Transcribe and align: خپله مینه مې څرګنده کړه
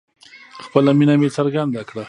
خپله 0.65 0.89
مینه 0.97 1.13
مې 1.19 1.29
څرګنده 1.37 1.81
کړه 1.89 1.99